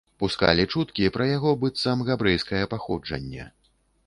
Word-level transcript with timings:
Пускалі 0.21 0.63
чуткі 0.75 1.11
пра 1.17 1.27
яго 1.33 1.51
быццам 1.65 2.01
габрэйскае 2.09 2.63
паходжанне. 2.73 3.49